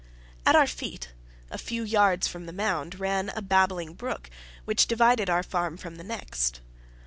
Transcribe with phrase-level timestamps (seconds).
[0.47, 1.09] At our feet,
[1.51, 4.31] a few yards from the mound, ran a babbling brook,
[4.65, 6.59] which divided our farm from the next.